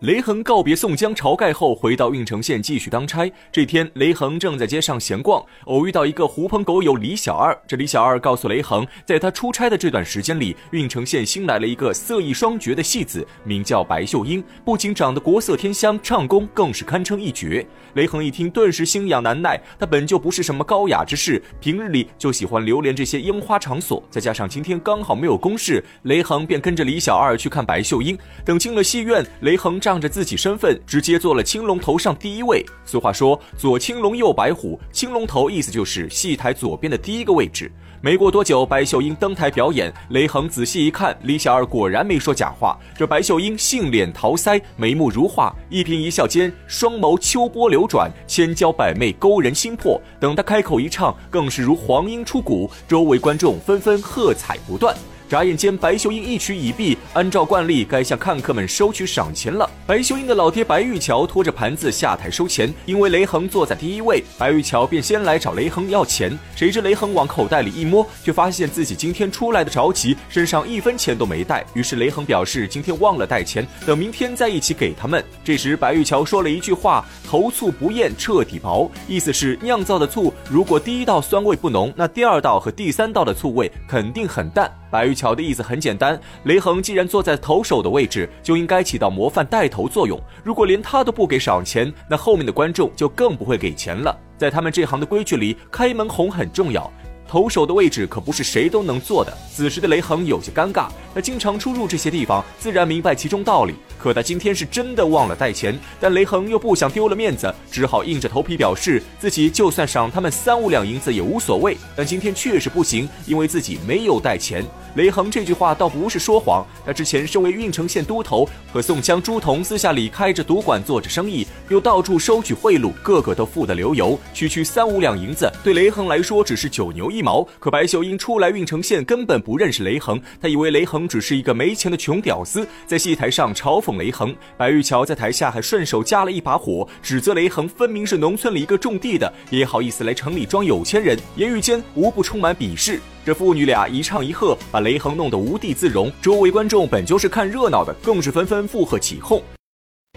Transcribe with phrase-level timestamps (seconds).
[0.00, 3.30] 雷恒告别宋江晁盖后，回到郓城县继续当差。
[3.52, 7.54] 这天，雷恒正在街上闲逛，偶遇到一个狐朋狗友李小二。
[7.66, 17.66] 这李小二告诉雷恒，在他出差的这段时间里，郓城县新来了一个色艺双绝的戏子，名叫白秀英，不仅长得国色天香，唱功更是堪称一绝。
[17.92, 19.60] 雷恒一听，顿时心痒难耐。
[19.78, 28.16] 他本就不是什么高雅之士，平日里就喜欢流连这些烟花场所，再加上今天刚好没有公事，雷恒便跟着李小二去看白秀英。
[28.46, 32.64] 等进了戏院，雷恒站仗着自己身份，直接坐了青龙头上第一位。
[32.84, 37.72] 俗话说“左青龙，右白虎”，青龙头意思就是戏台左边的第一个位置。
[38.00, 42.78] 没过多久，白秀英登台表演，雷恒仔细一看，李小二果然没说假话。
[42.96, 50.00] 这白秀英杏脸桃腮，眉目如画，一颦一笑间，双眸秋波流转，千娇百媚，勾人心魄。
[50.20, 54.94] 等她开口一唱，更是如黄莺出谷，周围观众纷纷喝彩不断。
[55.30, 59.70] 眨眼间，白秀英一曲已毕，按照惯例该向看客们收取赏钱了。
[59.86, 66.36] 白秀英的老爹白玉桥拖着盘子下台收钱，因为雷恒坐在第一位，白玉桥便先来找雷恒要钱。
[66.56, 71.64] 谁知雷恒往口袋里一摸，却发现自己今天出来的着急，身上一分钱都没带。
[71.74, 75.24] 于是雷恒表示今天忘了带钱，等明天再一起给他们。
[75.44, 84.68] 这时白玉桥说了一句话：“头醋不厌彻底薄”，意思是酿造的醋如果第一道酸味不浓，那第二道和第三道的醋味肯定很淡。
[84.90, 90.20] 白玉桥的意思很简单，雷恒既然坐在投手的位置，就应该起到模范带头作用。
[90.42, 94.16] 如果连他都不给赏钱，那后面的观众就更不会给钱了。
[94.36, 96.90] 在他们这行的规矩里，开门红很重要，
[97.30, 99.32] 投手的位置可不是谁都能坐的。
[99.54, 103.74] 此时的雷恒有些尴尬，他经常出入这些地方，自然明白其中道理。
[103.96, 111.76] 可他今天是真的忘了带钱，但雷恒又不想丢了面子，只好硬着头皮表示自己就算赏他们三五两银子也无所谓。
[111.94, 114.64] 但今天确实不行，因为自己没有带钱。
[114.96, 127.46] 雷恒这句话倒不是说谎，他之前身为郓城县都头，和宋江、朱仝私下里开着赌馆做着生意，又到处收取贿赂，个个都富得流油，区区三五两银子对雷恒来说只是九牛一毛。
[127.60, 134.00] 可白秀英初来郓城县，根本不认识雷恒，她以为雷恒只是一个没钱的穷屌丝，在戏台上嘲讽。
[134.00, 142.98] 雷恒，白玉桥在台下还顺手加了一把火，指责雷恒分明是农村里一个种地的，也好意思来城里装有钱人，言语间无不充满鄙视。
[143.26, 146.10] 这父女俩一唱一和，把雷恒弄得无地自容。
[146.22, 149.42] 周围观众本就是看热闹的，更是纷纷附和起哄。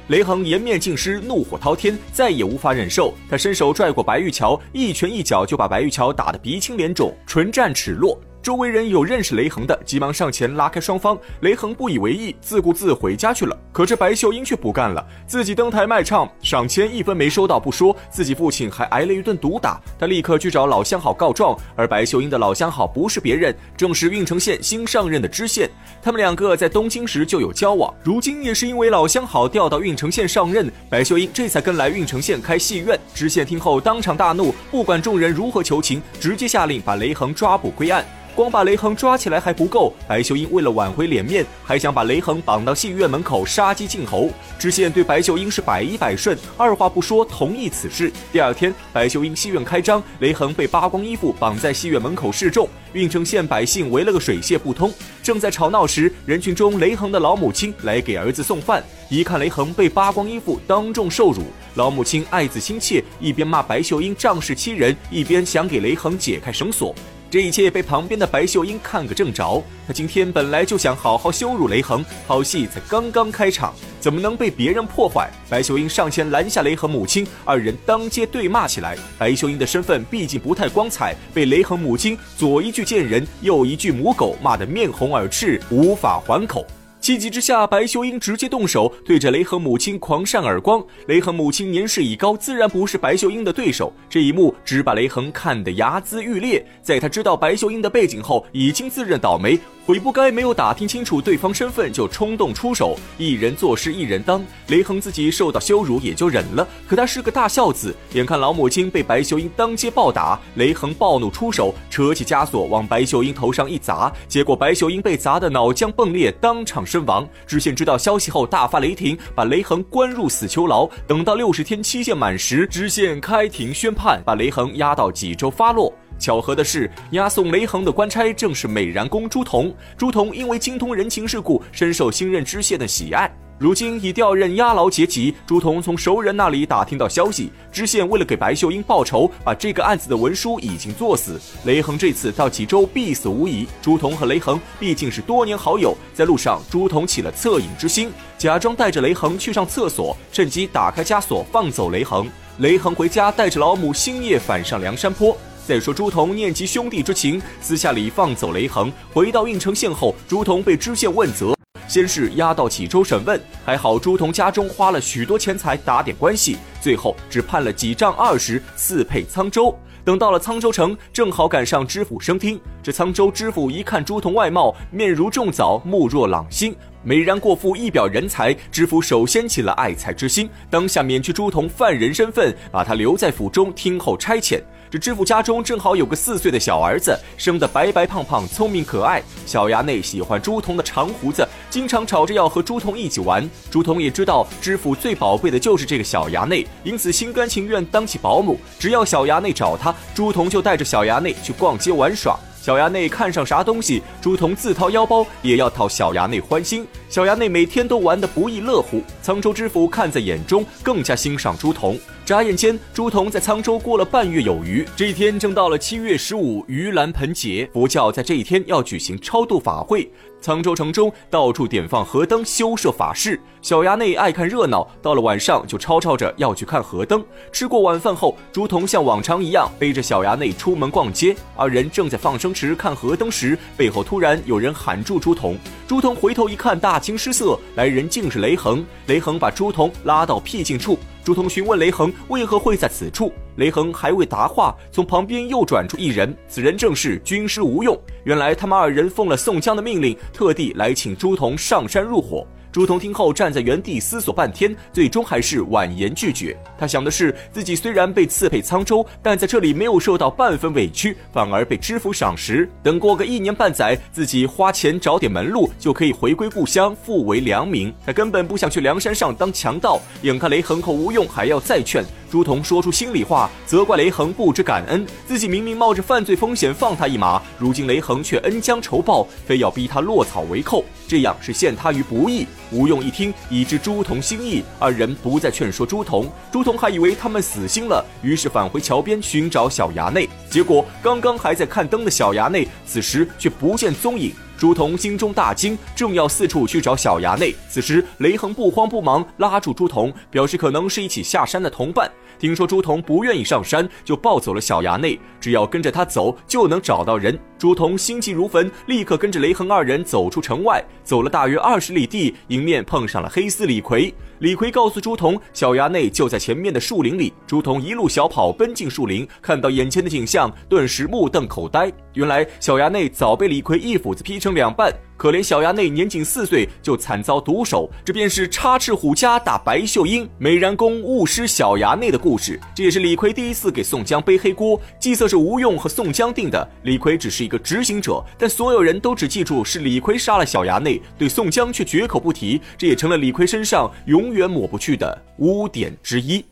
[0.08, 8.19] 雷横颜面尽失，怒火滔天，再也无法忍受，他伸手拽过白玉桥，一拳一脚就把白玉桥打得鼻青脸肿，唇战齿落。
[8.43, 11.17] 周围人有认识雷恒的，急忙上前拉开双方。
[11.43, 13.57] 雷恒不以为意，自顾自回家去了。
[13.71, 19.79] 可这白秀英却不干了，自己登台卖唱，赏钱一分没收到不说，自己父亲还挨了一顿毒打。
[19.97, 25.69] 他立刻去找老相好告状，而白秀英的老相好不是别人，正是郓城县新上任的知县。
[26.01, 32.99] 他们两个在东京时就有交往，如今也是因为老相好调到郓城县上任，白秀英这才跟来郓城县开戏院。
[33.13, 38.03] 知县听后当场大怒，不管众人如何求情，直接下令把雷恒抓捕归案。
[38.35, 44.31] 光把雷横抓起来还不够，白秀英为了挽回脸面，还想把雷横绑到戏院门口杀鸡儆猴。
[44.57, 48.11] 知县对白秀英是百依百顺，二话不说同意此事。
[48.31, 54.91] 第二天，白秀英戏院开张，雷横被扒光衣服绑在戏院门口示众，郓城县百姓围了个水泄不通。
[55.22, 61.43] 正在吵闹时，人群中雷横的老母亲来给儿子送饭，一看雷横被扒光衣服，当众受辱，
[61.75, 66.95] 老母亲爱子心切，一边骂白秀英仗势欺人，一边想给雷横解开绳索。
[67.33, 69.59] 这一切被旁边的白秀英看个正着。
[69.88, 75.31] 她今天本来就想好好羞辱雷恒，好戏才刚刚开场，怎么能被别人破坏？
[75.49, 78.95] 白秀英上前拦下雷恒母亲，二人当街对骂起来。
[79.17, 86.63] 白秀英的身份毕竟不太光彩，被雷恒母亲左一句贱人，右一句母狗骂得面红耳赤，无法还口。
[87.03, 90.81] 气急之下，白秀英直接动手，对着雷恒母亲狂扇耳光。
[91.08, 93.91] 雷恒母亲年事已高，自然不是白秀英的对手。
[94.09, 96.66] 这一幕只把雷恒看得睚眦欲裂。
[96.81, 99.59] 在他知道白秀英的背景后，已经自认倒霉。
[99.85, 104.41] 悔不该没有打听清楚对方身份就冲动出手，一人做事一人当。
[104.67, 117.28] 雷横自己受到羞辱也就忍了，可他是个大孝子，眼看老母亲被白秀英当街暴打，雷横暴怒出手，扯起枷锁往白秀英头上一砸，结果白秀英被砸得脑浆迸裂，当场身亡。
[117.46, 120.90] 知县知道消息后大发雷霆，把雷横关入死囚牢。
[121.05, 125.93] 等到六十天期限满时，知县开庭宣判，把雷横押到济州发落。
[126.23, 129.73] 巧合的是，押送雷横的官差正是美髯公朱仝。
[129.97, 133.29] 朱仝因为精通人情世故，深受新任知县的喜爱。
[133.59, 141.37] 如今已调任押牢阶级，朱仝从熟人那里打听到消息，知县为了给白秀英报仇，把这个案子的文书已经作死。
[141.66, 143.67] 雷横这次到济州必死无疑。
[143.81, 152.25] 朱仝和雷横毕竟是多年好友，在路上，朱仝起了恻隐之心，假装带着雷横去上厕所，趁机打开枷锁放走雷横。
[152.59, 155.37] 雷横回家带着老母星夜返上梁山坡。
[155.65, 158.91] 再说朱仝念及兄弟之情，私下里放走雷横。
[159.13, 161.55] 回到郓城县后，朱仝被知县问责，
[161.87, 163.39] 先是押到济州审问。
[163.63, 169.73] 还好朱仝家中花了许多钱财打点关系，最后只判了几丈二十，赐配沧州。
[170.03, 172.59] 等到了沧州城，正好赶上知府升听。
[172.83, 176.75] 这沧州知府一看朱仝外貌，面如重枣，目若朗星，
[177.05, 178.55] 美然过富，一表人才。
[178.72, 184.61] 知府首先起了爱才之心，当下免去朱仝犯人身份，把他留在府中听候差遣。
[184.90, 189.22] 这知府家中正好有个四岁的小儿子，生得白白胖胖，聪明可爱。
[189.46, 193.49] 小衙内喜欢朱仝的长胡子，经常吵着要和朱仝一起玩。
[193.70, 198.58] 朱仝也知道知府最宝贝的就是这个小衙内，因此心甘情愿当起保姆。
[198.79, 202.40] 只要小衙内找他，朱仝就带着小衙内去逛街玩耍。
[202.63, 206.87] 小衙内看上啥东西，朱仝自掏腰包也要讨小衙内欢心。
[207.09, 209.01] 小衙内每天都玩得不亦乐乎。
[209.21, 211.99] 沧州知府看在眼中，更加欣赏朱仝。
[212.23, 214.87] 眨眼间，朱仝在沧州过了半月有余。
[214.95, 220.09] 这一天正到了七月十五，盂兰盆节，佛教在这一天要举行超度法会。
[220.43, 223.40] 沧州城中到处点放河灯，修设法事。
[223.61, 227.23] 小衙内爱看热闹，到了晚上就吵吵着要去看河灯。
[227.53, 231.34] 吃过晚饭后，朱仝像往常一样背着小衙内出门逛街。
[231.55, 235.55] 二人正在放生池看河灯时，背后突然有人喊住朱仝。
[235.87, 238.85] 朱仝回头一看，大惊失色，来人竟是雷横。
[239.07, 240.99] 雷横把朱仝拉到僻静处。
[241.23, 247.97] 朱仝询问雷横为何会在此处，雷横还未答话，从旁边又转出一人，此人正是军师吴用。
[248.25, 252.46] 原来他们二人奉了宋江的命令，特地来请朱仝上山入伙。
[252.72, 256.58] 朱仝听后站在原地思索半天，最终还是婉言拒绝。
[256.75, 262.68] 他想的是，自己虽然被赐配沧州，但在这里没有受到半分委屈，反而被知府赏识。
[262.82, 267.94] 等过个一年半载，自己花钱找点门路，就可以回归故乡，复为良民。
[268.03, 270.01] 他根本不想去梁山上当强盗。
[270.24, 272.03] 眼看雷横和吴用还要再劝。
[272.34, 275.06] 朱仝说出心里话，责怪雷横不知感恩。
[275.27, 282.48] 自己明明冒着犯罪风险放他一马，如今雷横却恩将仇报，非要逼他落草为寇，这样是陷他于不义。
[282.72, 286.25] 吴用一听，已知朱仝心意，二人不再劝说朱仝。
[286.51, 290.27] 朱仝还以为他们死心了，于是返回桥边寻找小衙内。
[290.50, 294.34] 结果刚刚还在看灯的小衙内，此时却不见踪影。
[294.58, 302.10] 朱仝心中大惊，正要四处去找小衙内，此时雷横不慌不忙拉住朱仝，表示可能是一起下山的同伴。
[302.39, 307.38] 听说朱仝不愿意上山，就抱走了小衙内，只要跟着他走就能找到人。
[307.58, 314.13] 朱仝心急如焚，立刻跟着雷横二人走出城外，走了大约二十里地，迎面碰上了黑丝李逵。
[314.39, 317.32] 李逵告诉朱仝，小衙内就在前面的树林里。
[317.48, 321.89] 朱仝一路小跑奔进树林，看到眼前的景象，顿时目瞪口呆。
[322.15, 324.93] 原来小衙内早被李逵一斧子劈成两半。
[325.15, 332.60] 可怜小衙内年仅四岁就惨遭毒手，这便是插翅虎家打白秀英，美髯公误失小衙内的故事。
[332.75, 336.67] 这也是李逵第一次给宋江背黑锅，计策是吴用和宋江定的。
[336.84, 346.43] 李逵只是一个执行者，但所有人都只记住是李逵杀了小衙内，对宋江却绝口不提，这也成了李逵身上永远抹不去的污点之一。